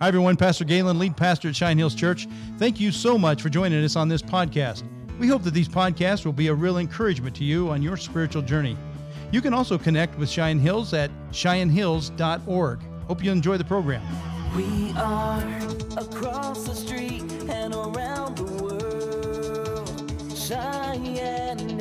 Hi, 0.00 0.06
everyone. 0.06 0.36
Pastor 0.36 0.64
Galen, 0.64 0.96
lead 1.00 1.16
pastor 1.16 1.48
at 1.48 1.56
Cheyenne 1.56 1.76
Hills 1.76 1.96
Church. 1.96 2.28
Thank 2.56 2.78
you 2.78 2.92
so 2.92 3.18
much 3.18 3.42
for 3.42 3.48
joining 3.48 3.82
us 3.82 3.96
on 3.96 4.08
this 4.08 4.22
podcast. 4.22 4.84
We 5.18 5.26
hope 5.26 5.42
that 5.42 5.54
these 5.54 5.68
podcasts 5.68 6.24
will 6.24 6.32
be 6.32 6.46
a 6.46 6.54
real 6.54 6.78
encouragement 6.78 7.34
to 7.34 7.44
you 7.44 7.68
on 7.70 7.82
your 7.82 7.96
spiritual 7.96 8.42
journey. 8.42 8.76
You 9.32 9.40
can 9.40 9.52
also 9.52 9.76
connect 9.76 10.16
with 10.16 10.30
Cheyenne 10.30 10.60
Hills 10.60 10.94
at 10.94 11.10
cheyennehills.org. 11.32 12.80
Hope 13.08 13.24
you 13.24 13.32
enjoy 13.32 13.56
the 13.56 13.64
program. 13.64 14.00
We 14.54 14.92
are 14.96 15.44
across 15.96 16.64
the 16.68 16.74
street 16.74 17.24
and 17.48 17.74
around 17.74 18.36
the 18.36 18.44
world. 18.62 20.38
Cheyenne. 20.38 21.77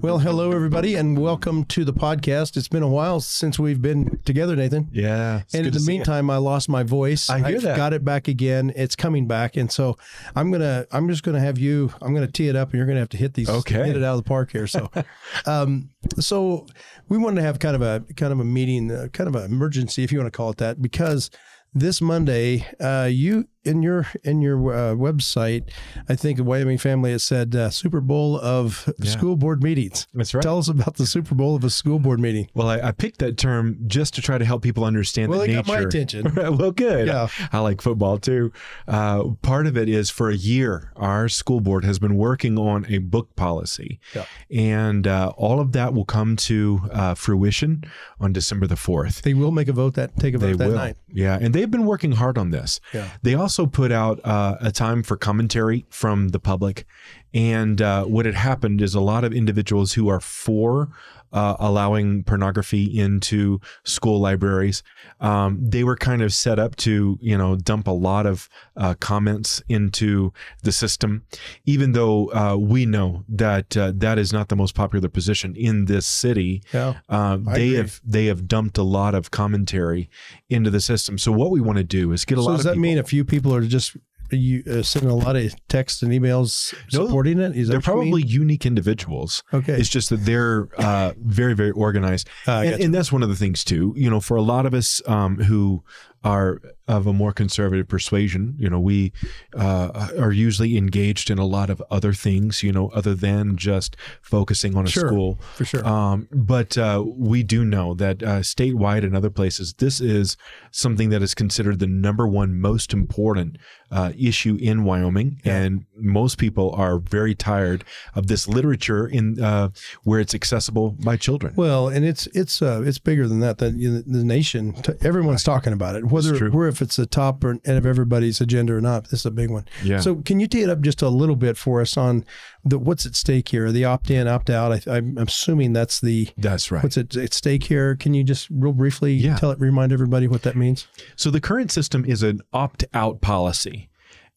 Well, 0.00 0.20
hello 0.20 0.52
everybody, 0.52 0.94
and 0.94 1.18
welcome 1.18 1.64
to 1.64 1.84
the 1.84 1.92
podcast. 1.92 2.56
It's 2.56 2.68
been 2.68 2.84
a 2.84 2.88
while 2.88 3.20
since 3.20 3.58
we've 3.58 3.82
been 3.82 4.20
together, 4.24 4.54
Nathan. 4.54 4.88
Yeah. 4.92 5.42
and 5.52 5.66
in 5.66 5.72
the 5.72 5.80
you. 5.80 5.86
meantime, 5.86 6.30
I 6.30 6.36
lost 6.36 6.68
my 6.68 6.84
voice. 6.84 7.28
I 7.28 7.38
hear 7.38 7.54
have 7.54 7.62
that. 7.62 7.76
got 7.76 7.92
it 7.92 8.04
back 8.04 8.28
again. 8.28 8.72
It's 8.76 8.94
coming 8.94 9.26
back, 9.26 9.56
and 9.56 9.72
so 9.72 9.98
I'm 10.36 10.52
gonna. 10.52 10.86
I'm 10.92 11.08
just 11.08 11.24
gonna 11.24 11.40
have 11.40 11.58
you. 11.58 11.92
I'm 12.00 12.14
gonna 12.14 12.30
tee 12.30 12.48
it 12.48 12.54
up, 12.54 12.68
and 12.70 12.78
you're 12.78 12.86
gonna 12.86 13.00
have 13.00 13.08
to 13.10 13.16
hit 13.16 13.34
these. 13.34 13.50
Okay. 13.50 13.86
Hit 13.86 13.96
it 13.96 14.04
out 14.04 14.16
of 14.16 14.24
the 14.24 14.28
park 14.28 14.52
here. 14.52 14.68
So, 14.68 14.88
um, 15.46 15.90
so 16.20 16.66
we 17.08 17.18
wanted 17.18 17.36
to 17.36 17.42
have 17.42 17.58
kind 17.58 17.74
of 17.74 17.82
a 17.82 18.04
kind 18.14 18.32
of 18.32 18.38
a 18.38 18.44
meeting, 18.44 18.92
uh, 18.92 19.08
kind 19.12 19.26
of 19.26 19.34
an 19.34 19.50
emergency, 19.50 20.04
if 20.04 20.12
you 20.12 20.18
want 20.20 20.32
to 20.32 20.36
call 20.36 20.50
it 20.50 20.58
that, 20.58 20.80
because 20.80 21.28
this 21.74 22.00
Monday, 22.00 22.64
uh, 22.80 23.08
you 23.10 23.48
in 23.68 23.82
your 23.82 24.06
in 24.24 24.40
your 24.40 24.56
uh, 24.72 24.94
website, 24.94 25.70
I 26.08 26.14
think 26.16 26.40
Wyoming 26.42 26.78
family 26.78 27.12
has 27.12 27.22
said 27.22 27.54
uh, 27.54 27.70
Super 27.70 28.00
Bowl 28.00 28.38
of 28.40 28.92
Yeah. 28.98 29.10
school 29.10 29.36
board 29.36 29.62
meetings. 29.62 30.06
That's 30.14 30.34
right. 30.34 30.42
Tell 30.42 30.58
us 30.58 30.68
about 30.68 30.94
the 30.96 31.06
Super 31.06 31.34
Bowl 31.34 31.54
of 31.54 31.64
a 31.64 31.70
school 31.70 31.98
board 31.98 32.20
meeting. 32.20 32.48
Well, 32.54 32.68
I, 32.68 32.80
I 32.88 32.92
picked 32.92 33.18
that 33.18 33.36
term 33.36 33.76
just 33.86 34.14
to 34.14 34.22
try 34.22 34.38
to 34.38 34.44
help 34.44 34.62
people 34.62 34.84
understand 34.84 35.30
Well, 35.30 35.40
the 35.40 35.44
it 35.44 35.48
nature. 35.48 35.62
got 35.62 35.66
my 35.68 35.78
attention. 35.80 36.34
well, 36.56 36.70
good. 36.72 37.06
Yeah. 37.06 37.28
I 37.52 37.60
like 37.60 37.80
football 37.82 38.18
too. 38.18 38.52
Uh, 38.86 39.30
part 39.42 39.66
of 39.66 39.76
it 39.76 39.88
is 39.88 40.10
for 40.10 40.30
a 40.30 40.36
year, 40.36 40.92
our 40.96 41.28
school 41.28 41.60
board 41.60 41.84
has 41.84 41.98
been 41.98 42.14
working 42.16 42.58
on 42.58 42.86
a 42.88 42.98
book 42.98 43.36
policy. 43.36 44.00
Yeah. 44.14 44.24
And 44.50 45.06
uh, 45.06 45.32
all 45.36 45.60
of 45.60 45.72
that 45.72 45.94
will 45.94 46.04
come 46.04 46.36
to 46.36 46.80
uh, 46.92 47.14
fruition 47.14 47.84
on 48.20 48.32
December 48.32 48.66
the 48.66 48.74
4th. 48.76 49.22
They 49.22 49.34
will 49.34 49.50
make 49.52 49.68
a 49.68 49.72
vote 49.72 49.94
that 49.94 50.16
take 50.18 50.34
a 50.34 50.38
vote 50.38 50.46
They 50.46 50.52
that 50.64 50.68
will. 50.68 50.74
night. 50.74 50.96
Yeah. 51.12 51.38
And 51.40 51.54
they've 51.54 51.70
been 51.70 51.86
working 51.86 52.12
hard 52.12 52.38
on 52.38 52.50
this. 52.50 52.80
Yeah. 52.94 53.08
They 53.22 53.34
also 53.34 53.57
put 53.66 53.92
out 53.92 54.20
uh, 54.24 54.56
a 54.60 54.70
time 54.70 55.02
for 55.02 55.16
commentary 55.16 55.86
from 55.90 56.28
the 56.28 56.38
public. 56.38 56.86
And 57.34 57.82
uh, 57.82 58.04
what 58.04 58.26
had 58.26 58.34
happened 58.34 58.80
is 58.80 58.94
a 58.94 59.00
lot 59.00 59.24
of 59.24 59.32
individuals 59.32 59.92
who 59.92 60.08
are 60.08 60.20
for 60.20 60.88
uh, 61.32 61.56
allowing 61.58 62.22
pornography 62.24 62.84
into 62.84 63.60
school 63.84 64.20
libraries, 64.20 64.82
um, 65.20 65.58
they 65.60 65.84
were 65.84 65.96
kind 65.96 66.22
of 66.22 66.32
set 66.32 66.58
up 66.58 66.76
to, 66.76 67.18
you 67.20 67.36
know, 67.36 67.56
dump 67.56 67.86
a 67.86 67.92
lot 67.92 68.26
of 68.26 68.48
uh, 68.76 68.94
comments 69.00 69.62
into 69.68 70.32
the 70.62 70.72
system, 70.72 71.24
even 71.64 71.92
though 71.92 72.32
uh, 72.32 72.56
we 72.56 72.86
know 72.86 73.24
that 73.28 73.76
uh, 73.76 73.92
that 73.94 74.18
is 74.18 74.32
not 74.32 74.48
the 74.48 74.56
most 74.56 74.74
popular 74.74 75.08
position 75.08 75.54
in 75.56 75.86
this 75.86 76.06
city. 76.06 76.62
Yeah. 76.72 76.94
Uh, 77.08 77.36
they 77.36 77.68
agree. 77.68 77.76
have 77.76 78.00
they 78.04 78.26
have 78.26 78.48
dumped 78.48 78.78
a 78.78 78.82
lot 78.82 79.14
of 79.14 79.30
commentary 79.30 80.08
into 80.48 80.70
the 80.70 80.80
system. 80.80 81.18
So 81.18 81.32
what 81.32 81.50
we 81.50 81.60
want 81.60 81.78
to 81.78 81.84
do 81.84 82.12
is 82.12 82.24
get 82.24 82.38
a 82.38 82.40
lot. 82.40 82.46
So 82.46 82.50
lot 82.50 82.56
does 82.56 82.66
of 82.66 82.70
that 82.70 82.74
people- 82.74 82.82
mean 82.82 82.98
a 82.98 83.04
few 83.04 83.24
people 83.24 83.54
are 83.54 83.62
just 83.62 83.96
you 84.36 84.62
uh, 84.70 84.82
sending 84.82 85.10
a 85.10 85.16
lot 85.16 85.36
of 85.36 85.54
texts 85.68 86.02
and 86.02 86.12
emails 86.12 86.74
No, 86.92 87.06
supporting 87.06 87.40
it? 87.40 87.56
Is 87.56 87.68
they're 87.68 87.78
what 87.78 87.86
you 87.86 87.94
mean? 87.94 88.10
probably 88.10 88.22
unique 88.26 88.66
individuals. 88.66 89.42
Okay. 89.52 89.74
It's 89.74 89.88
just 89.88 90.10
that 90.10 90.24
they're 90.24 90.68
uh, 90.78 91.12
very, 91.18 91.54
very 91.54 91.70
organized. 91.70 92.28
I 92.46 92.64
and, 92.64 92.70
gotcha. 92.70 92.84
and 92.84 92.94
that's 92.94 93.12
one 93.12 93.22
of 93.22 93.28
the 93.28 93.36
things, 93.36 93.64
too. 93.64 93.94
You 93.96 94.10
know, 94.10 94.20
for 94.20 94.36
a 94.36 94.42
lot 94.42 94.66
of 94.66 94.74
us 94.74 95.00
um, 95.08 95.36
who 95.38 95.82
are 96.24 96.60
of 96.88 97.06
a 97.06 97.12
more 97.12 97.32
conservative 97.32 97.86
persuasion, 97.86 98.54
you 98.58 98.68
know, 98.68 98.80
we 98.80 99.12
uh, 99.54 100.08
are 100.18 100.32
usually 100.32 100.76
engaged 100.76 101.30
in 101.30 101.38
a 101.38 101.44
lot 101.44 101.68
of 101.68 101.82
other 101.90 102.14
things, 102.14 102.62
you 102.62 102.72
know, 102.72 102.88
other 102.88 103.14
than 103.14 103.56
just 103.56 103.94
focusing 104.22 104.74
on 104.74 104.86
a 104.86 104.88
Sure, 104.88 105.08
school. 105.08 105.38
for 105.54 105.64
sure. 105.66 105.86
Um, 105.86 106.28
but 106.32 106.78
uh, 106.78 107.04
we 107.06 107.42
do 107.42 107.64
know 107.64 107.92
that 107.94 108.22
uh, 108.22 108.40
statewide 108.40 109.04
and 109.04 109.14
other 109.14 109.28
places, 109.30 109.74
this 109.74 110.00
is 110.00 110.36
something 110.70 111.10
that 111.10 111.22
is 111.22 111.34
considered 111.34 111.78
the 111.78 111.86
number 111.86 112.26
one 112.26 112.58
most 112.58 112.92
important 112.94 113.58
uh, 113.90 114.12
issue 114.18 114.56
in 114.60 114.84
Wyoming, 114.84 115.40
and 115.44 115.84
most 115.96 116.38
people 116.38 116.72
are 116.74 116.98
very 116.98 117.34
tired 117.34 117.84
of 118.14 118.26
this 118.26 118.48
literature 118.48 119.06
in 119.06 119.42
uh, 119.42 119.70
where 120.04 120.20
it's 120.20 120.34
accessible 120.34 120.90
by 121.04 121.16
children. 121.16 121.54
Well, 121.56 121.88
and 121.88 122.04
it's 122.04 122.26
it's 122.28 122.60
uh, 122.60 122.82
it's 122.84 122.98
bigger 122.98 123.26
than 123.28 123.40
that. 123.40 123.58
That 123.58 123.74
you 123.74 123.90
know, 123.90 124.02
the 124.06 124.24
nation, 124.24 124.74
everyone's 125.02 125.42
talking 125.44 125.72
about 125.72 125.96
it. 125.96 126.04
Whether 126.10 126.50
where 126.50 126.68
if 126.68 126.82
it's 126.82 126.96
the 126.96 127.06
top 127.06 127.44
or, 127.44 127.50
and 127.64 127.78
of 127.78 127.86
everybody's 127.86 128.40
agenda 128.40 128.74
or 128.74 128.80
not, 128.80 129.04
this 129.04 129.20
is 129.20 129.26
a 129.26 129.30
big 129.30 129.50
one. 129.50 129.64
Yeah. 129.82 130.00
So 130.00 130.16
can 130.16 130.40
you 130.40 130.46
tee 130.46 130.62
it 130.62 130.70
up 130.70 130.80
just 130.80 131.02
a 131.02 131.08
little 131.08 131.36
bit 131.36 131.56
for 131.56 131.80
us 131.80 131.96
on 131.96 132.24
the 132.64 132.78
what's 132.78 133.06
at 133.06 133.14
stake 133.14 133.48
here? 133.48 133.70
The 133.72 133.84
opt 133.84 134.10
in, 134.10 134.26
opt 134.28 134.50
out. 134.50 134.86
I, 134.88 134.96
I'm 134.96 135.16
assuming 135.18 135.72
that's 135.72 136.00
the 136.00 136.28
That's 136.36 136.70
right. 136.70 136.82
what's 136.82 136.98
at, 136.98 137.16
at 137.16 137.32
stake 137.34 137.64
here. 137.64 137.96
Can 137.96 138.14
you 138.14 138.24
just 138.24 138.48
real 138.50 138.72
briefly 138.72 139.14
Yeah. 139.14 139.36
tell 139.36 139.50
it, 139.50 139.60
remind 139.60 139.92
everybody 139.92 140.28
what 140.28 140.42
that 140.42 140.56
means? 140.56 140.86
So 141.16 141.30
the 141.30 141.40
current 141.40 141.70
system 141.70 142.04
is 142.04 142.22
an 142.22 142.40
opt-out 142.52 143.20
policy. 143.20 143.87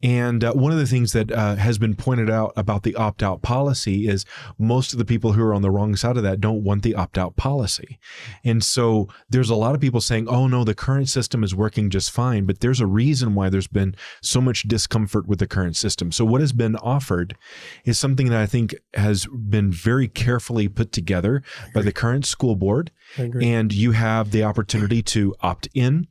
And 0.03 0.43
uh, 0.43 0.53
one 0.53 0.71
of 0.71 0.77
the 0.77 0.87
things 0.87 1.13
that 1.13 1.31
uh, 1.31 1.55
has 1.55 1.77
been 1.77 1.95
pointed 1.95 2.29
out 2.29 2.53
about 2.55 2.83
the 2.83 2.95
opt 2.95 3.21
out 3.21 3.41
policy 3.41 4.07
is 4.07 4.25
most 4.57 4.93
of 4.93 4.99
the 4.99 5.05
people 5.05 5.33
who 5.33 5.43
are 5.43 5.53
on 5.53 5.61
the 5.61 5.71
wrong 5.71 5.95
side 5.95 6.17
of 6.17 6.23
that 6.23 6.41
don't 6.41 6.63
want 6.63 6.83
the 6.83 6.95
opt 6.95 7.17
out 7.17 7.35
policy. 7.35 7.99
And 8.43 8.63
so 8.63 9.07
there's 9.29 9.49
a 9.49 9.55
lot 9.55 9.75
of 9.75 9.81
people 9.81 10.01
saying, 10.01 10.27
oh, 10.27 10.47
no, 10.47 10.63
the 10.63 10.75
current 10.75 11.09
system 11.09 11.43
is 11.43 11.53
working 11.53 11.89
just 11.89 12.11
fine. 12.11 12.45
But 12.45 12.61
there's 12.61 12.81
a 12.81 12.87
reason 12.87 13.35
why 13.35 13.49
there's 13.49 13.67
been 13.67 13.95
so 14.21 14.41
much 14.41 14.63
discomfort 14.63 15.27
with 15.27 15.39
the 15.39 15.47
current 15.47 15.75
system. 15.75 16.11
So 16.11 16.25
what 16.25 16.41
has 16.41 16.53
been 16.53 16.75
offered 16.77 17.35
is 17.85 17.99
something 17.99 18.29
that 18.29 18.41
I 18.41 18.45
think 18.45 18.75
has 18.93 19.27
been 19.27 19.71
very 19.71 20.07
carefully 20.07 20.67
put 20.67 20.91
together 20.91 21.43
by 21.73 21.81
the 21.81 21.91
current 21.91 22.25
school 22.25 22.55
board. 22.55 22.91
And 23.43 23.73
you 23.73 23.91
have 23.91 24.31
the 24.31 24.43
opportunity 24.43 25.01
to 25.03 25.35
opt 25.41 25.67
in. 25.73 26.07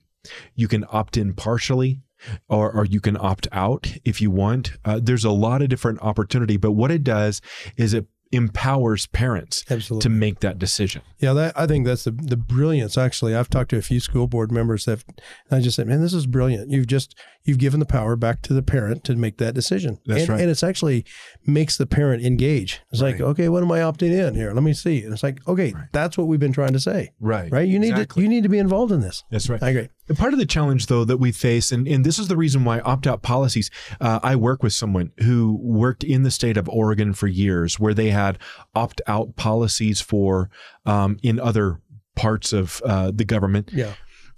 You 0.54 0.68
can 0.68 0.84
opt 0.90 1.16
in 1.16 1.32
partially, 1.32 2.02
or, 2.48 2.70
or 2.72 2.84
you 2.84 3.00
can 3.00 3.16
opt 3.16 3.48
out 3.52 3.92
if 4.04 4.20
you 4.20 4.30
want. 4.30 4.72
Uh, 4.84 5.00
there's 5.02 5.24
a 5.24 5.30
lot 5.30 5.62
of 5.62 5.68
different 5.68 6.00
opportunity, 6.02 6.56
but 6.56 6.72
what 6.72 6.90
it 6.90 7.04
does 7.04 7.40
is 7.76 7.94
it 7.94 8.06
empowers 8.32 9.06
parents 9.06 9.64
Absolutely. 9.68 10.02
to 10.02 10.08
make 10.08 10.38
that 10.40 10.56
decision. 10.58 11.02
Yeah, 11.18 11.32
that 11.32 11.58
I 11.58 11.66
think 11.66 11.84
that's 11.84 12.04
the 12.04 12.12
the 12.12 12.36
brilliance. 12.36 12.96
Actually, 12.96 13.34
I've 13.34 13.50
talked 13.50 13.70
to 13.70 13.76
a 13.76 13.82
few 13.82 13.98
school 14.00 14.28
board 14.28 14.52
members 14.52 14.84
that, 14.84 15.02
and 15.08 15.58
I 15.58 15.60
just 15.60 15.76
said, 15.76 15.88
"Man, 15.88 16.00
this 16.00 16.14
is 16.14 16.26
brilliant. 16.26 16.70
You've 16.70 16.86
just 16.86 17.16
you've 17.44 17.58
given 17.58 17.80
the 17.80 17.86
power 17.86 18.16
back 18.16 18.42
to 18.42 18.52
the 18.52 18.62
parent 18.62 19.04
to 19.04 19.16
make 19.16 19.38
that 19.38 19.54
decision. 19.54 19.98
That's 20.06 20.22
and, 20.22 20.28
right. 20.30 20.40
And 20.40 20.50
it's 20.50 20.62
actually 20.62 21.04
makes 21.46 21.76
the 21.76 21.86
parent 21.86 22.24
engage. 22.24 22.80
It's 22.92 23.00
like, 23.00 23.20
okay, 23.20 23.48
what 23.48 23.62
am 23.62 23.72
I 23.72 23.78
opting 23.78 24.12
in 24.12 24.34
here? 24.34 24.52
Let 24.52 24.62
me 24.62 24.74
see. 24.74 25.02
And 25.02 25.12
it's 25.12 25.22
like, 25.22 25.46
okay, 25.48 25.74
that's 25.92 26.18
what 26.18 26.26
we've 26.26 26.40
been 26.40 26.52
trying 26.52 26.74
to 26.74 26.80
say, 26.80 27.12
Right. 27.18 27.50
right? 27.50 27.66
You 27.66 27.78
need 27.78 27.90
Exactly. 27.92 28.20
to 28.20 28.22
you 28.22 28.28
need 28.28 28.42
to 28.42 28.48
be 28.48 28.58
involved 28.58 28.92
in 28.92 29.00
this. 29.00 29.24
That's 29.30 29.48
right. 29.48 29.62
I 29.62 29.70
agree. 29.70 29.88
And 30.10 30.18
part 30.18 30.32
of 30.32 30.40
the 30.40 30.46
challenge, 30.46 30.86
though, 30.86 31.04
that 31.04 31.18
we 31.18 31.30
face, 31.30 31.70
and, 31.70 31.86
and 31.86 32.04
this 32.04 32.18
is 32.18 32.26
the 32.26 32.36
reason 32.36 32.64
why 32.64 32.80
opt 32.80 33.06
out 33.06 33.22
policies, 33.22 33.70
uh, 34.00 34.18
I 34.24 34.34
work 34.34 34.60
with 34.60 34.72
someone 34.72 35.12
who 35.18 35.56
worked 35.62 36.02
in 36.02 36.24
the 36.24 36.32
state 36.32 36.56
of 36.56 36.68
Oregon 36.68 37.14
for 37.14 37.28
years 37.28 37.78
where 37.78 37.94
they 37.94 38.10
had 38.10 38.36
opt 38.74 39.00
out 39.06 39.36
policies 39.36 40.00
for 40.00 40.50
um, 40.84 41.16
in 41.22 41.38
other 41.38 41.80
parts 42.16 42.52
of 42.52 42.82
uh, 42.84 43.12
the 43.14 43.24
government. 43.24 43.70
Yeah. 43.72 43.92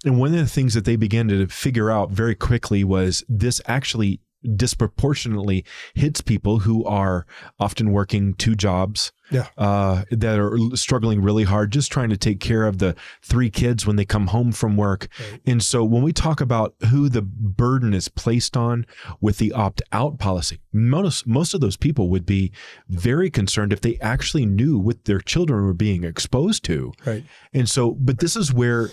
And 0.05 0.19
one 0.19 0.35
of 0.35 0.41
the 0.41 0.47
things 0.47 0.75
that 0.75 0.85
they 0.85 0.97
began 0.97 1.29
to 1.29 1.47
figure 1.47 1.91
out 1.91 2.11
very 2.11 2.35
quickly 2.35 2.85
was 2.85 3.25
this 3.27 3.63
actually 3.65 4.21
disproportionately 4.55 5.65
hits 5.95 6.21
people 6.21 6.59
who 6.59 6.85
are 6.85 7.25
often 7.59 7.93
working 7.93 8.35
two 8.35 8.55
jobs 8.55 9.11
Yeah. 9.33 9.47
uh, 9.57 10.05
that 10.11 10.39
are 10.39 10.59
struggling 10.77 11.23
really 11.23 11.45
hard, 11.45 11.73
just 11.73 11.91
trying 11.91 12.11
to 12.11 12.17
take 12.17 12.41
care 12.41 12.67
of 12.67 12.79
the 12.79 12.95
three 13.23 13.51
kids 13.51 13.87
when 13.87 13.97
they 13.97 14.05
come 14.05 14.29
home 14.29 14.53
from 14.53 14.77
work. 14.77 15.09
And 15.47 15.63
so 15.63 15.85
when 15.85 16.03
we 16.03 16.13
talk 16.13 16.41
about 16.41 16.75
who 16.91 17.09
the 17.09 17.23
burden 17.23 17.95
is 17.95 18.09
placed 18.09 18.57
on 18.57 18.87
with 19.21 19.39
the 19.39 19.53
opt 19.53 19.83
out 19.93 20.19
policy, 20.19 20.61
most, 20.73 21.27
most 21.27 21.55
of 21.55 21.61
those 21.61 21.77
people 21.77 22.09
would 22.11 22.27
be 22.27 22.53
very 22.89 23.31
concerned 23.31 23.73
if 23.73 23.81
they 23.81 23.99
actually 24.01 24.47
knew 24.47 24.79
what 24.79 25.05
their 25.05 25.21
children 25.21 25.65
were 25.65 25.75
being 25.75 26.05
exposed 26.05 26.65
to. 26.65 26.93
Right. 27.05 27.25
And 27.53 27.69
so, 27.69 27.93
but 27.93 28.19
this 28.19 28.37
is 28.37 28.53
where 28.53 28.91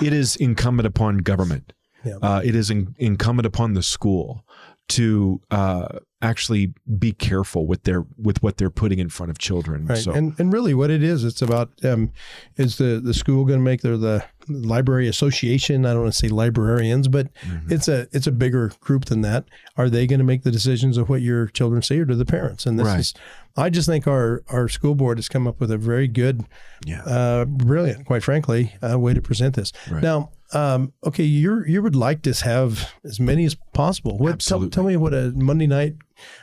it 0.00 0.12
is 0.12 0.36
incumbent 0.36 0.86
upon 0.86 1.18
government. 1.18 1.72
Yeah. 2.04 2.18
Uh, 2.22 2.42
it 2.44 2.54
is 2.54 2.70
in, 2.70 2.94
incumbent 2.98 3.46
upon 3.46 3.74
the 3.74 3.82
school 3.82 4.44
to 4.86 5.40
uh, 5.50 6.00
actually 6.24 6.72
be 6.98 7.12
careful 7.12 7.66
with 7.66 7.82
their 7.84 8.04
with 8.16 8.42
what 8.42 8.56
they're 8.56 8.70
putting 8.82 8.98
in 8.98 9.08
front 9.10 9.30
of 9.30 9.38
children. 9.38 9.86
Right. 9.86 9.98
So 9.98 10.12
And 10.12 10.34
and 10.38 10.52
really 10.52 10.74
what 10.74 10.90
it 10.90 11.02
is, 11.02 11.22
it's 11.24 11.42
about 11.42 11.70
um, 11.84 12.10
is 12.56 12.78
the 12.78 13.00
the 13.04 13.14
school 13.14 13.44
going 13.44 13.58
to 13.60 13.64
make 13.64 13.82
their 13.82 13.96
the 13.96 14.24
library 14.48 15.08
association, 15.08 15.86
I 15.86 15.92
don't 15.92 16.02
want 16.02 16.12
to 16.14 16.18
say 16.18 16.28
librarians, 16.28 17.08
but 17.08 17.28
Mm-hmm. 17.44 17.72
it's 17.72 17.88
a 17.88 18.08
it's 18.12 18.26
a 18.26 18.32
bigger 18.32 18.72
group 18.80 19.04
than 19.06 19.20
that. 19.22 19.44
Are 19.76 19.88
they 19.90 20.06
going 20.06 20.18
to 20.18 20.24
make 20.24 20.42
the 20.42 20.50
decisions 20.50 20.96
of 20.96 21.08
what 21.08 21.20
your 21.22 21.46
children 21.48 21.82
see 21.82 22.00
or 22.00 22.06
to 22.06 22.14
the 22.16 22.24
parents? 22.24 22.66
And 22.66 22.78
this 22.78 22.86
Right. 22.86 23.00
is 23.00 23.14
I 23.56 23.70
just 23.70 23.86
think 23.88 24.06
our 24.06 24.42
our 24.48 24.68
school 24.68 24.94
board 24.94 25.18
has 25.18 25.28
come 25.28 25.46
up 25.46 25.60
with 25.60 25.70
a 25.70 25.78
very 25.78 26.08
good 26.08 26.44
yeah, 26.86 27.02
uh, 27.04 27.44
brilliant, 27.46 28.04
quite 28.06 28.22
frankly, 28.22 28.74
uh, 28.82 28.98
way 28.98 29.14
to 29.14 29.22
present 29.22 29.54
this. 29.54 29.72
Right. 29.90 30.02
Now, 30.02 30.30
um, 30.54 30.92
okay, 31.04 31.24
you're 31.24 31.66
you 31.66 31.82
would 31.82 31.96
like 31.96 32.22
to 32.22 32.32
have 32.44 32.92
as 33.04 33.18
many 33.20 33.44
as 33.44 33.56
possible. 33.72 34.18
What, 34.18 34.40
tell, 34.40 34.68
tell 34.68 34.84
me 34.84 34.96
what 34.96 35.12
a 35.12 35.32
Monday 35.34 35.66
night 35.66 35.96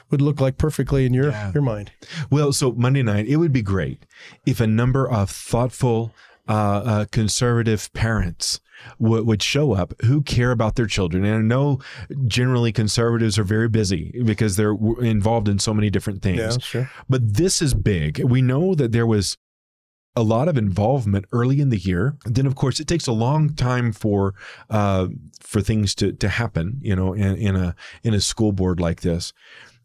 would 0.09 0.21
look 0.21 0.41
like 0.41 0.57
perfectly 0.57 1.05
in 1.05 1.13
your 1.13 1.29
Yeah. 1.31 1.51
your 1.53 1.63
mind. 1.63 1.91
Well, 2.29 2.51
so 2.53 2.71
Monday 2.73 3.03
night, 3.03 3.27
it 3.27 3.37
would 3.37 3.53
be 3.53 3.61
great 3.61 4.05
if 4.45 4.59
a 4.59 4.67
number 4.67 5.09
of 5.09 5.29
thoughtful, 5.29 6.13
uh, 6.47 6.53
uh, 6.53 7.05
conservative 7.11 7.91
parents 7.93 8.59
would 8.97 9.43
show 9.43 9.73
up 9.73 9.93
who 10.05 10.21
care 10.23 10.49
about 10.51 10.75
their 10.75 10.87
children. 10.87 11.23
And 11.23 11.35
I 11.35 11.41
know 11.41 11.79
generally 12.25 12.71
conservatives 12.71 13.37
are 13.37 13.43
very 13.43 13.69
busy 13.69 14.19
because 14.25 14.55
they're 14.55 14.75
involved 15.01 15.47
in 15.47 15.59
so 15.59 15.71
many 15.73 15.89
different 15.91 16.23
things. 16.23 16.39
Yeah, 16.39 16.57
sure. 16.59 16.89
But 17.07 17.35
this 17.35 17.61
is 17.61 17.75
big. 17.75 18.23
We 18.23 18.41
know 18.41 18.73
that 18.75 18.91
there 18.91 19.05
was 19.05 19.37
a 20.15 20.23
lot 20.23 20.47
of 20.47 20.57
involvement 20.57 21.25
early 21.31 21.61
in 21.61 21.69
the 21.69 21.77
year. 21.77 22.17
Then, 22.25 22.45
of 22.45 22.55
course, 22.55 22.79
it 22.79 22.87
takes 22.87 23.07
a 23.07 23.13
long 23.13 23.53
time 23.53 23.91
for 23.91 24.33
uh, 24.69 25.07
for 25.39 25.61
things 25.61 25.95
to 25.95 26.11
to 26.13 26.29
happen. 26.29 26.79
You 26.81 26.95
know, 26.95 27.13
in, 27.13 27.35
in 27.35 27.55
a 27.55 27.75
in 28.03 28.13
a 28.13 28.21
school 28.21 28.51
board 28.51 28.79
like 28.79 29.01
this. 29.01 29.33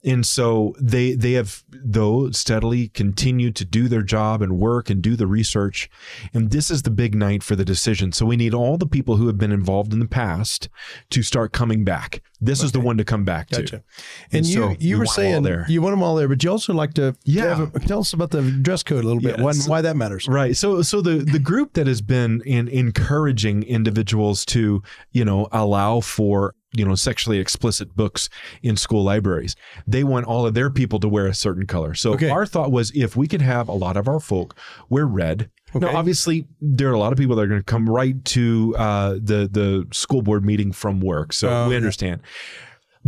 And 0.07 0.25
so 0.25 0.75
they 0.81 1.15
they 1.15 1.33
have 1.33 1.65
though 1.69 2.31
steadily 2.31 2.89
continued 2.89 3.57
to 3.57 3.65
do 3.65 3.89
their 3.89 4.03
job 4.03 4.41
and 4.41 4.57
work 4.59 4.89
and 4.89 5.03
do 5.03 5.17
the 5.17 5.27
research. 5.27 5.91
And 6.33 6.51
this 6.53 6.71
is 6.71 6.83
the 6.83 6.91
big 6.91 7.15
night 7.15 7.43
for 7.43 7.57
the 7.57 7.65
decision. 7.65 8.13
So 8.13 8.25
we 8.25 8.37
need 8.37 8.55
all 8.55 8.79
the 8.79 8.87
people 8.87 9.17
who 9.17 9.27
have 9.27 9.37
been 9.37 9.53
involved 9.53 9.93
in 9.93 9.99
the 9.99 10.07
past 10.07 10.69
to 11.11 11.23
start 11.23 11.53
coming 11.53 11.85
back. 11.85 12.23
This 12.41 12.63
is 12.63 12.73
the 12.73 12.81
one 12.81 12.99
to 12.99 13.05
come 13.05 13.25
back 13.25 13.49
to. 13.49 13.63
Gotcha. 13.63 13.83
And, 14.31 14.45
you 14.47 14.55
so 14.55 14.77
you 14.79 14.97
we 14.97 15.01
were 15.01 15.05
want 15.07 15.19
'em 15.19 15.25
all 15.27 15.33
saying 15.33 15.43
there. 15.43 15.67
you 15.69 15.83
want 15.83 15.93
them 15.95 16.03
all 16.03 16.15
there, 16.17 16.29
but 16.29 16.45
you 16.45 16.51
also 16.51 16.73
like 16.75 16.93
to 16.95 17.17
Yeah. 17.25 17.57
have 17.57 17.75
a- 17.75 17.81
tell 17.81 18.01
us 18.01 18.13
about 18.13 18.31
the 18.31 18.43
dress 18.43 18.83
code 18.83 19.03
a 19.03 19.07
little 19.07 19.23
bit. 19.23 19.39
Yeah, 19.39 19.45
Why, 19.45 19.53
so- 19.53 19.71
why 19.71 19.81
that 19.81 19.97
matters. 19.97 20.29
Right. 20.29 20.57
So 20.57 20.83
so 20.83 21.01
the 21.01 21.17
the 21.19 21.39
group 21.39 21.73
that 21.73 21.87
has 21.87 22.01
been 22.03 22.43
in 22.45 22.69
encouraging 22.69 23.63
individuals 23.65 24.45
to, 24.47 24.83
you 25.13 25.25
know, 25.25 25.49
allow 25.51 26.01
for 26.01 26.55
you 26.77 26.85
know 26.85 26.95
sexually 26.95 27.39
explicit 27.39 27.97
books 27.97 28.29
in 28.63 28.77
school 28.77 29.03
libraries. 29.03 29.57
They 29.87 30.05
want 30.05 30.27
all 30.27 30.47
of 30.47 30.55
their 30.55 30.71
people 30.71 30.99
to 31.01 31.09
wear 31.09 31.27
a 31.27 31.35
certain 31.35 31.67
color. 31.67 31.95
So 31.95 32.13
Okay. 32.15 32.29
our 32.31 32.47
thought 32.47 32.71
was 32.73 32.91
if 32.95 33.17
we 33.17 33.27
could 33.27 33.43
have 33.43 33.69
a 33.69 33.73
lot 33.73 33.97
of 33.97 34.09
our 34.09 34.21
folk 34.21 34.57
wear 34.89 35.07
red. 35.07 35.51
Now 35.75 35.95
obviously 35.95 36.47
there 36.61 36.89
are 36.89 36.95
a 36.95 36.99
lot 36.99 37.13
of 37.13 37.19
people 37.19 37.37
that 37.37 37.43
are 37.43 37.47
going 37.49 37.61
to 37.61 37.65
come 37.65 37.89
right 37.89 38.25
to 38.27 38.75
uh, 38.79 39.13
the 39.15 39.49
the 39.51 39.87
school 39.93 40.23
board 40.23 40.43
meeting 40.45 40.73
from 40.73 41.01
work. 41.01 41.33
So 41.35 41.49
Oh, 41.51 41.69
we 41.69 41.75
yeah. 41.75 42.17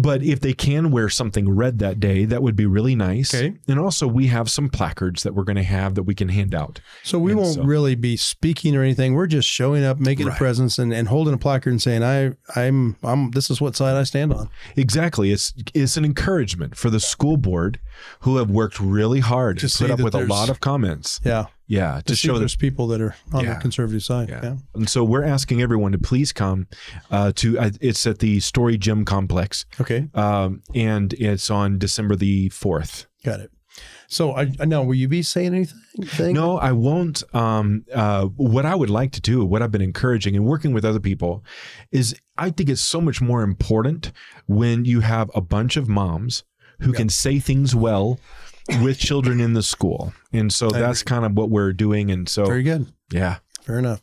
But 0.02 0.22
if 0.22 0.40
they 0.40 0.52
can 0.52 0.90
wear 0.90 1.08
something 1.08 1.48
red 1.50 1.78
that 1.80 1.98
day, 1.98 2.24
that 2.24 2.42
would 2.42 2.54
be 2.56 2.66
really 2.66 2.94
nice. 2.94 3.34
Okay. 3.34 3.56
And 3.66 3.78
also, 3.78 4.06
we 4.06 4.28
have 4.28 4.50
some 4.50 4.68
placards 4.68 5.22
that 5.24 5.34
we're 5.34 5.44
going 5.44 5.56
to 5.56 5.62
have 5.62 5.94
that 5.96 6.04
we 6.04 6.14
can 6.14 6.28
hand 6.28 6.54
out. 6.54 6.80
So 7.02 7.18
we 7.18 7.32
And 7.32 7.40
won't 7.40 7.54
so- 7.54 7.62
really 7.64 7.94
be 7.94 8.16
speaking 8.16 8.76
or 8.76 8.82
anything. 8.82 9.14
We're 9.14 9.26
just 9.26 9.48
showing 9.48 9.84
up, 9.84 9.98
making 9.98 10.28
a 10.28 10.32
presence, 10.32 10.78
and, 10.78 10.92
and 10.92 11.08
holding 11.08 11.34
a 11.34 11.38
placard 11.38 11.70
and 11.70 11.82
saying, 11.82 12.02
"I, 12.02 12.34
I'm, 12.54 12.96
I'm. 13.02 13.30
This 13.32 13.50
is 13.50 13.60
what 13.60 13.74
side 13.76 13.96
I 13.96 14.04
stand 14.04 14.32
on." 14.32 14.48
Exactly. 14.76 15.32
It's 15.32 15.52
it's 15.74 15.96
an 15.96 16.04
encouragement 16.04 16.76
for 16.76 16.90
the 16.90 17.00
school 17.00 17.36
board 17.36 17.80
who 18.20 18.36
have 18.36 18.50
worked 18.50 18.78
really 18.78 19.20
hard 19.20 19.58
To 19.58 19.68
put 19.68 19.90
up 19.90 20.00
with 20.00 20.14
a 20.14 20.24
lot 20.26 20.48
of 20.48 20.60
comments. 20.60 21.20
Yeah, 21.24 21.46
Yeah, 21.69 22.00
to, 22.06 22.17
show 22.17 22.38
there's 22.38 22.56
people 22.56 22.87
that 22.88 23.00
are 23.00 23.15
on 23.32 23.44
Yeah. 23.44 23.55
the 23.55 23.61
conservative 23.61 24.03
side. 24.03 24.31
Yeah. 24.31 24.41
Yeah. 24.43 24.56
And 24.75 24.88
so 24.88 25.05
we're 25.05 25.23
asking 25.25 25.61
everyone 25.62 25.93
to 25.93 25.99
please 25.99 26.32
come 26.32 26.67
uh, 27.11 27.32
to. 27.37 27.59
Uh, 27.59 27.70
it's 27.81 28.06
at 28.06 28.19
the 28.20 28.41
Storey 28.41 28.79
Gym 28.79 29.05
Complex, 29.05 29.67
Okay, 29.81 30.09
um, 30.15 30.62
and 30.75 31.12
it's 31.12 31.50
on 31.50 31.79
December 31.79 32.17
the 32.17 32.49
fourth. 32.49 33.06
got 33.23 33.41
it. 33.41 33.50
So 34.09 34.32
I, 34.32 34.50
I 34.59 34.65
now 34.65 34.82
will 34.82 34.94
you 34.94 35.06
be 35.06 35.23
saying 35.23 35.55
anything? 35.55 36.32
No, 36.35 36.59
I 36.59 36.73
won't. 36.73 37.23
Um, 37.35 37.85
uh, 37.94 38.25
what 38.25 38.65
I 38.65 38.75
would 38.75 38.88
like 38.91 39.12
to 39.12 39.20
do, 39.20 39.44
what 39.44 39.61
I've 39.62 39.70
been 39.70 39.82
encouraging 39.82 40.35
and 40.35 40.47
working 40.47 40.73
with 40.73 40.85
other 40.85 40.99
people, 41.00 41.44
is 41.93 42.17
I 42.38 42.49
think 42.50 42.70
it's 42.70 42.81
so 42.81 43.00
much 43.00 43.20
more 43.20 43.43
important 43.43 44.11
when 44.47 44.85
you 44.87 45.00
have 45.00 45.31
a 45.35 45.41
bunch 45.43 45.76
of 45.76 45.88
moms 45.88 46.43
who 46.81 46.93
can 46.93 47.09
say 47.09 47.38
things 47.38 47.75
well 47.75 48.19
with 48.82 48.99
children 48.99 49.41
in 49.41 49.55
the 49.55 49.62
school, 49.62 50.12
and 50.32 50.53
so 50.53 50.69
that's 50.70 51.03
kind 51.03 51.25
of 51.25 51.32
what 51.37 51.50
we're 51.50 51.73
doing. 51.73 52.11
And 52.11 52.29
so, 52.29 52.44
Very 52.47 52.62
good. 52.62 52.87
yeah. 53.12 53.38
Fair 53.62 53.79
enough. 53.79 54.00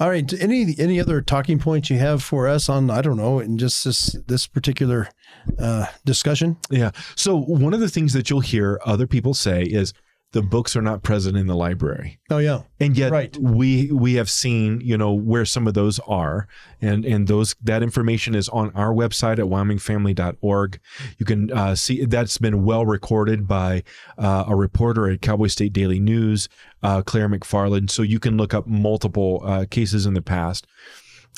All 0.00 0.08
right. 0.08 0.32
Any 0.42 0.74
any 0.76 0.98
other 1.00 1.22
talking 1.22 1.60
points 1.60 1.88
you 1.88 1.98
have 1.98 2.20
for 2.20 2.48
us 2.48 2.68
on 2.68 2.90
I 2.90 3.00
don't 3.00 3.16
know 3.16 3.38
in 3.38 3.58
just 3.58 3.84
this 3.84 4.16
this 4.26 4.48
particular 4.48 5.08
uh, 5.56 5.86
discussion? 6.04 6.56
Yeah. 6.68 6.90
So 7.14 7.36
one 7.36 7.74
of 7.74 7.78
the 7.78 7.88
things 7.88 8.12
that 8.14 8.28
you'll 8.28 8.40
hear 8.40 8.80
other 8.84 9.06
people 9.06 9.32
say 9.32 9.62
is 9.62 9.92
the 10.34 10.42
books 10.42 10.74
are 10.76 10.82
not 10.82 11.02
present 11.02 11.36
in 11.36 11.46
the 11.46 11.54
library. 11.54 12.18
Oh 12.28 12.38
yeah. 12.38 12.62
And 12.80 12.98
yet 12.98 13.10
Right. 13.12 13.34
we 13.38 13.90
we 13.92 14.14
have 14.14 14.28
seen, 14.28 14.80
you 14.80 14.98
know, 14.98 15.12
where 15.14 15.44
some 15.44 15.66
of 15.66 15.74
those 15.74 15.98
are. 16.00 16.46
And 16.82 17.04
and 17.04 17.26
those 17.28 17.54
that 17.62 17.82
information 17.82 18.34
is 18.34 18.48
on 18.50 18.70
our 18.74 18.92
website 18.92 19.38
at 19.38 19.46
wyomingfamily.org. 19.46 20.80
You 21.18 21.26
can 21.26 21.52
uh, 21.52 21.74
see 21.76 22.04
that's 22.04 22.38
been 22.38 22.64
well 22.64 22.84
recorded 22.84 23.46
by 23.46 23.84
uh, 24.18 24.44
a 24.48 24.56
reporter 24.56 25.08
at 25.08 25.22
Cowboy 25.22 25.46
State 25.46 25.72
Daily 25.72 26.00
News, 26.00 26.48
uh, 26.82 27.02
Clair 27.02 27.28
McFarland. 27.28 27.90
So 27.90 28.02
you 28.02 28.18
can 28.18 28.36
look 28.36 28.52
up 28.52 28.66
multiple 28.66 29.40
uh, 29.44 29.66
cases 29.70 30.04
in 30.04 30.14
the 30.14 30.22
past. 30.22 30.66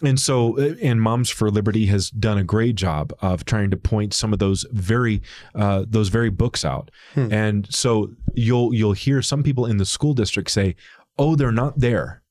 And 0.02 0.20
so, 0.20 0.58
uh, 0.58 0.74
and 0.82 1.00
Moms 1.00 1.30
for 1.30 1.50
Liberty 1.50 1.86
has 1.86 2.10
done 2.10 2.36
a 2.36 2.44
great 2.44 2.74
job 2.74 3.14
of 3.22 3.44
trying 3.44 3.70
to 3.70 3.76
point 3.76 4.12
some 4.12 4.32
of 4.32 4.38
those 4.38 4.66
very, 4.72 5.22
uh, 5.54 5.84
those 5.88 6.08
very 6.08 6.28
books 6.28 6.64
out. 6.64 6.90
And 7.32 7.66
so 7.72 8.10
you'll 8.34 8.74
you'll 8.74 8.92
hear 8.92 9.22
some 9.22 9.42
people 9.42 9.64
in 9.64 9.78
the 9.78 9.86
school 9.86 10.12
district 10.12 10.50
say, 10.50 10.76
"Oh, 11.18 11.34
they're 11.34 11.50
not 11.50 11.78
there," 11.80 12.22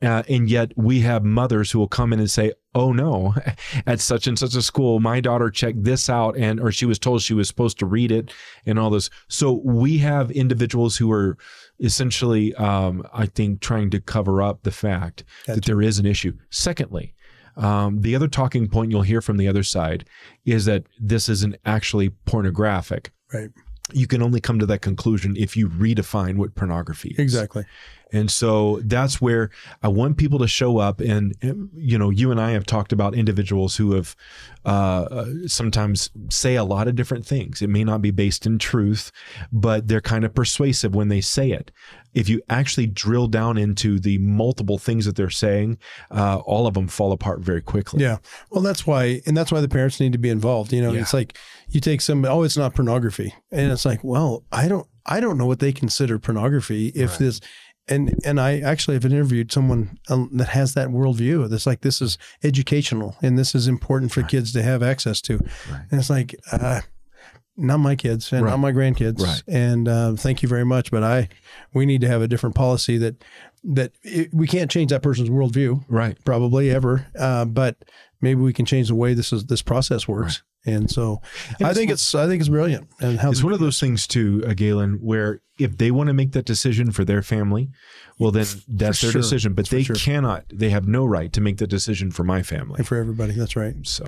uh, 0.00 0.22
and 0.28 0.48
yet 0.48 0.70
we 0.76 1.00
have 1.00 1.24
mothers 1.24 1.72
who 1.72 1.80
will 1.80 1.88
come 1.88 2.12
in 2.12 2.20
and 2.20 2.30
say, 2.30 2.52
"Oh 2.72 2.92
no, 2.92 3.34
at 3.86 3.98
such 3.98 4.28
and 4.28 4.38
such 4.38 4.54
a 4.54 4.62
school, 4.62 5.00
my 5.00 5.20
daughter 5.20 5.50
checked 5.50 5.82
this 5.82 6.08
out, 6.08 6.36
and 6.36 6.60
or 6.60 6.70
she 6.70 6.86
was 6.86 7.00
told 7.00 7.20
she 7.20 7.34
was 7.34 7.48
supposed 7.48 7.80
to 7.80 7.86
read 7.86 8.12
it, 8.12 8.32
and 8.64 8.78
all 8.78 8.90
this." 8.90 9.10
So 9.26 9.60
we 9.64 9.98
have 9.98 10.30
individuals 10.30 10.96
who 10.96 11.10
are 11.10 11.36
essentially, 11.80 12.54
um, 12.54 13.06
I 13.12 13.26
think, 13.26 13.60
trying 13.60 13.90
to 13.90 14.00
cover 14.00 14.42
up 14.42 14.62
the 14.62 14.70
fact 14.70 15.24
that 15.46 15.64
there 15.64 15.82
is 15.82 15.98
an 15.98 16.06
issue. 16.06 16.36
Secondly, 16.50 17.14
um, 17.56 18.02
the 18.02 18.14
other 18.14 18.28
talking 18.28 18.68
point 18.68 18.90
you'll 18.90 19.02
hear 19.02 19.20
from 19.20 19.36
the 19.36 19.48
other 19.48 19.62
side 19.62 20.04
is 20.44 20.64
that 20.66 20.84
this 20.98 21.28
isn't 21.28 21.56
actually 21.64 22.10
pornographic. 22.10 23.10
Right. 23.32 23.50
You 23.92 24.06
can 24.06 24.22
only 24.22 24.40
come 24.40 24.58
to 24.58 24.66
that 24.66 24.82
conclusion 24.82 25.34
if 25.36 25.56
you 25.56 25.68
redefine 25.68 26.36
what 26.36 26.54
pornography 26.54 27.10
is. 27.10 27.18
Exactly. 27.18 27.64
And 28.12 28.30
so 28.30 28.80
that's 28.84 29.20
where 29.20 29.50
I 29.82 29.88
want 29.88 30.16
people 30.16 30.38
to 30.38 30.48
show 30.48 30.78
up. 30.78 31.00
And, 31.00 31.34
you 31.74 31.98
know, 31.98 32.10
you 32.10 32.30
and 32.30 32.40
I 32.40 32.52
have 32.52 32.64
talked 32.64 32.92
about 32.92 33.14
individuals 33.14 33.76
who 33.76 33.92
have 33.92 34.16
uh, 34.64 34.68
uh, 35.10 35.26
sometimes 35.46 36.10
say 36.30 36.56
a 36.56 36.64
lot 36.64 36.88
of 36.88 36.96
different 36.96 37.26
things. 37.26 37.60
It 37.62 37.68
may 37.68 37.84
not 37.84 38.00
be 38.02 38.10
based 38.10 38.46
in 38.46 38.58
truth, 38.58 39.12
but 39.52 39.88
they're 39.88 40.00
kind 40.00 40.24
of 40.24 40.34
persuasive 40.34 40.94
when 40.94 41.08
they 41.08 41.20
say 41.20 41.50
it. 41.50 41.70
If 42.14 42.28
you 42.28 42.40
actually 42.48 42.86
drill 42.86 43.28
down 43.28 43.58
into 43.58 44.00
the 44.00 44.18
multiple 44.18 44.78
things 44.78 45.04
that 45.04 45.14
they're 45.14 45.30
saying, 45.30 45.78
uh, 46.10 46.38
all 46.38 46.66
of 46.66 46.74
them 46.74 46.88
fall 46.88 47.12
apart 47.12 47.40
very 47.40 47.60
quickly. 47.62 48.02
Yeah. 48.02 48.18
Well, 48.50 48.62
that's 48.62 48.86
why, 48.86 49.20
and 49.26 49.36
that's 49.36 49.52
why 49.52 49.60
the 49.60 49.68
parents 49.68 50.00
need 50.00 50.12
to 50.12 50.18
be 50.18 50.30
involved. 50.30 50.72
You 50.72 50.82
know, 50.82 50.92
Yeah. 50.92 51.02
it's 51.02 51.14
like 51.14 51.36
you 51.68 51.80
take 51.80 52.00
some, 52.00 52.24
oh, 52.24 52.42
it's 52.42 52.56
not 52.56 52.74
pornography, 52.74 53.34
and 53.52 53.70
it's 53.70 53.84
like, 53.84 54.02
well, 54.02 54.44
I 54.50 54.68
don't, 54.68 54.86
I 55.06 55.20
don't 55.20 55.38
know 55.38 55.46
what 55.46 55.60
they 55.60 55.72
consider 55.72 56.18
pornography. 56.18 56.88
If 56.88 57.16
this, 57.18 57.40
and 57.88 58.14
and 58.24 58.40
I 58.40 58.60
actually 58.60 58.94
have 58.94 59.04
interviewed 59.04 59.50
someone 59.52 59.98
um, 60.08 60.30
that 60.34 60.48
has 60.48 60.74
that 60.74 60.88
worldview. 60.88 61.48
That's 61.48 61.66
like 61.66 61.80
this 61.82 62.00
is 62.02 62.18
educational, 62.42 63.16
and 63.22 63.38
this 63.38 63.54
is 63.54 63.68
important 63.68 64.12
for 64.12 64.22
kids 64.22 64.52
to 64.52 64.62
have 64.62 64.82
access 64.82 65.20
to. 65.22 65.34
And 65.90 66.00
it's 66.00 66.10
like, 66.10 66.34
uh, 66.52 66.80
not 67.56 67.78
my 67.78 67.96
kids 67.96 68.32
and 68.32 68.44
Right. 68.44 68.50
not 68.52 68.58
my 68.60 68.72
grandkids. 68.72 69.20
Right. 69.20 69.42
And 69.48 69.88
uh, 69.88 70.14
thank 70.14 70.42
you 70.42 70.48
very 70.48 70.64
much, 70.64 70.90
but 70.92 71.02
I, 71.02 71.28
we 71.74 71.86
need 71.86 72.00
to 72.02 72.08
have 72.08 72.22
a 72.22 72.28
different 72.28 72.54
policy 72.54 72.98
that 72.98 73.24
that 73.64 73.90
it, 74.04 74.32
we 74.32 74.46
can't 74.46 74.70
change 74.70 74.90
that 74.90 75.02
person's 75.02 75.28
worldview 75.28 75.84
Right. 75.88 76.16
probably 76.24 76.70
ever. 76.70 77.06
Uh, 77.18 77.44
but 77.44 77.76
maybe 78.20 78.40
we 78.40 78.52
can 78.52 78.64
change 78.66 78.88
the 78.88 78.94
way 78.94 79.14
this 79.14 79.32
is 79.32 79.46
this 79.46 79.62
process 79.62 80.06
works. 80.08 80.42
And 80.66 80.90
so 80.90 81.22
I 81.62 81.72
think 81.72 81.90
it's 81.90 82.14
I 82.14 82.26
think 82.26 82.40
it's 82.40 82.48
brilliant. 82.48 82.88
And 83.00 83.18
how 83.20 83.30
It's 83.30 83.44
one 83.44 83.52
of 83.52 83.60
those 83.60 83.78
things 83.78 84.06
too, 84.06 84.44
uh, 84.46 84.54
Galen, 84.54 84.94
where 85.00 85.40
if 85.58 85.78
they 85.78 85.90
want 85.92 86.08
to 86.08 86.12
make 86.14 86.32
that 86.32 86.44
decision 86.44 86.90
for 86.92 87.04
their 87.04 87.22
family, 87.22 87.70
well, 88.18 88.30
then 88.32 88.44
that's 88.68 89.00
their 89.00 89.12
sure. 89.12 89.20
decision. 89.22 89.54
But 89.54 89.68
For 89.68 89.76
they 89.76 89.82
sure. 89.84 89.96
cannot, 89.96 90.44
they 90.52 90.70
have 90.70 90.86
no 90.86 91.06
right 91.06 91.32
to 91.32 91.40
make 91.40 91.58
the 91.58 91.66
decision 91.66 92.10
for 92.10 92.22
my 92.24 92.42
family. 92.42 92.74
and 92.78 92.86
for 92.86 92.96
everybody. 92.96 93.32
That's 93.32 93.56
right. 93.56 93.74
So, 93.84 94.04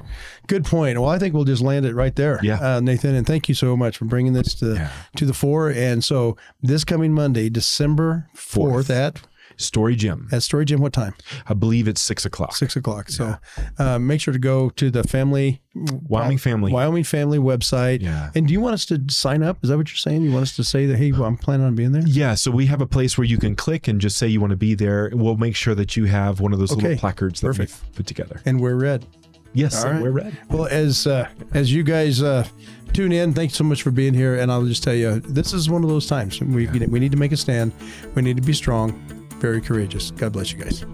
Good 0.48 0.64
point. 0.64 0.98
Well, 1.00 1.08
I 1.08 1.18
think 1.18 1.34
we'll 1.34 1.44
just 1.44 1.62
land 1.62 1.86
it 1.86 1.94
right 1.94 2.14
there. 2.14 2.40
Yeah. 2.42 2.76
uh, 2.76 2.80
Nathan, 2.80 3.14
and 3.14 3.26
thank 3.26 3.48
you 3.48 3.54
so 3.54 3.76
much 3.76 3.96
for 3.96 4.04
bringing 4.04 4.32
this 4.32 4.54
to 4.56 4.74
Yeah. 4.74 4.90
to 5.16 5.24
the 5.26 5.34
fore. 5.34 5.70
And 5.70 6.04
so 6.04 6.36
this 6.60 6.84
coming 6.84 7.12
Monday, 7.12 7.48
December 7.48 8.28
Fourth. 8.34 8.90
at 8.90 9.22
Storey 9.60 9.96
Gym. 9.96 10.28
at 10.32 10.42
Storey 10.42 10.64
Gym. 10.64 10.80
What 10.80 10.92
time? 10.92 11.14
I 11.46 11.54
believe 11.54 11.86
it's 11.88 12.00
six 12.00 12.24
o'clock. 12.24 12.56
Six 12.56 12.76
o'clock. 12.76 13.08
So 13.10 13.36
uh, 13.78 13.98
make 13.98 14.20
sure 14.20 14.32
to 14.32 14.38
go 14.40 14.70
to 14.70 14.90
the 14.90 15.02
family 15.04 15.60
Wyoming 15.74 16.38
family. 16.38 16.72
Wyoming 16.72 17.04
family 17.04 17.38
website. 17.38 18.00
Yeah. 18.02 18.30
And 18.34 18.46
do 18.48 18.52
you 18.52 18.60
want 18.60 18.74
us 18.74 18.84
to 18.86 19.00
sign 19.08 19.42
up? 19.42 19.58
Is 19.62 19.70
that 19.70 19.76
what 19.76 19.88
you're 19.88 19.96
saying? 19.96 20.22
You 20.22 20.32
want 20.32 20.42
us 20.42 20.56
to 20.56 20.64
say 20.64 20.86
that 20.86 20.96
hey, 20.96 21.12
well, 21.12 21.24
I'm 21.24 21.36
planning 21.36 21.66
on 21.66 21.74
being 21.76 21.92
there? 21.92 22.02
Yeah, 22.06 22.34
so 22.34 22.50
we 22.50 22.66
have 22.66 22.80
a 22.80 22.86
place 22.86 23.16
where 23.16 23.24
you 23.26 23.38
can 23.38 23.54
click 23.54 23.86
and 23.86 24.00
just 24.00 24.18
say 24.18 24.26
you 24.26 24.40
want 24.40 24.50
to 24.50 24.56
be 24.56 24.74
there. 24.74 25.10
We'll 25.12 25.36
make 25.36 25.54
sure 25.54 25.74
that 25.76 25.96
you 25.96 26.06
have 26.06 26.40
one 26.40 26.52
of 26.52 26.58
those 26.58 26.72
Okay, 26.72 26.82
little 26.82 26.98
placards 26.98 27.40
that 27.40 27.46
perfect. 27.48 27.70
we've 27.84 27.94
put 27.94 28.06
together. 28.06 28.40
And 28.46 28.60
we're 28.60 28.74
red. 28.74 29.06
Yes, 29.52 29.84
All 29.84 29.90
right. 29.90 30.00
we're 30.02 30.10
red. 30.12 30.36
Well, 30.48 30.66
as 30.66 31.06
uh, 31.08 31.28
as 31.54 31.72
you 31.72 31.82
guys 31.82 32.22
uh, 32.22 32.46
tune 32.92 33.10
in, 33.10 33.32
thanks 33.34 33.54
so 33.54 33.64
much 33.64 33.82
for 33.82 33.90
being 33.90 34.14
here. 34.14 34.36
And 34.38 34.50
I'll 34.50 34.64
just 34.64 34.82
tell 34.84 34.94
you, 34.94 35.18
this 35.20 35.52
is 35.52 35.68
one 35.68 35.82
of 35.82 35.88
those 35.90 36.06
times 36.06 36.40
we 36.40 36.66
we 36.68 37.00
need 37.00 37.10
to 37.10 37.18
make 37.18 37.32
a 37.32 37.36
stand. 37.36 37.72
We 38.14 38.22
need 38.22 38.36
to 38.36 38.42
be 38.42 38.52
strong, 38.52 38.92
very 39.40 39.60
courageous. 39.60 40.10
God 40.12 40.32
bless 40.32 40.52
you 40.52 40.58
guys. 40.62 40.84